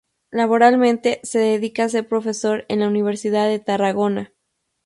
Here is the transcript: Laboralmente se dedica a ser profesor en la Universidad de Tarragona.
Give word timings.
Laboralmente 0.31 1.19
se 1.21 1.37
dedica 1.37 1.83
a 1.83 1.89
ser 1.89 2.07
profesor 2.07 2.65
en 2.69 2.79
la 2.79 2.87
Universidad 2.87 3.47
de 3.47 3.59
Tarragona. 3.59 4.33